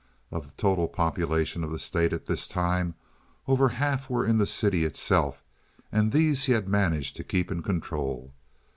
[0.31, 2.95] Of the total population of the state at this time
[3.47, 5.43] over half were in the city itself,
[5.91, 8.33] and these he had managed to keep in control.